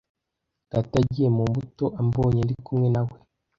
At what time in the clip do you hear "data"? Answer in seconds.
0.71-0.95